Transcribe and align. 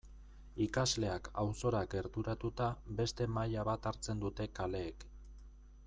Ikasleak 0.65 1.27
auzora 1.41 1.81
gerturatuta 1.91 2.71
beste 3.01 3.29
maila 3.37 3.67
bat 3.71 3.87
hartzen 3.93 4.25
dute 4.25 4.53
kaleek. 4.61 5.07